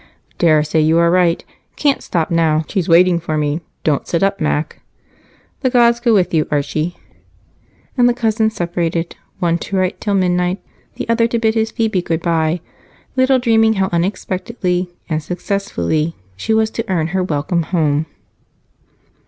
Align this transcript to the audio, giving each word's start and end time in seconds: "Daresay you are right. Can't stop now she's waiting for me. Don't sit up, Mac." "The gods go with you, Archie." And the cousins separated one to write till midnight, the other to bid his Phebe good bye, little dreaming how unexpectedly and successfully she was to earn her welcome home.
"Daresay 0.39 0.79
you 0.81 0.97
are 0.97 1.11
right. 1.11 1.45
Can't 1.75 2.01
stop 2.01 2.31
now 2.31 2.65
she's 2.67 2.89
waiting 2.89 3.19
for 3.19 3.37
me. 3.37 3.61
Don't 3.83 4.07
sit 4.07 4.23
up, 4.23 4.41
Mac." 4.41 4.81
"The 5.59 5.69
gods 5.69 5.99
go 5.99 6.11
with 6.11 6.33
you, 6.33 6.47
Archie." 6.49 6.97
And 7.95 8.09
the 8.09 8.15
cousins 8.15 8.55
separated 8.55 9.15
one 9.37 9.59
to 9.59 9.75
write 9.77 10.01
till 10.01 10.15
midnight, 10.15 10.59
the 10.95 11.07
other 11.07 11.27
to 11.27 11.37
bid 11.37 11.53
his 11.53 11.69
Phebe 11.69 12.01
good 12.03 12.23
bye, 12.23 12.61
little 13.15 13.37
dreaming 13.37 13.73
how 13.75 13.89
unexpectedly 13.91 14.89
and 15.07 15.21
successfully 15.21 16.15
she 16.35 16.51
was 16.51 16.71
to 16.71 16.89
earn 16.89 17.05
her 17.13 17.21
welcome 17.23 17.61
home. 17.61 18.07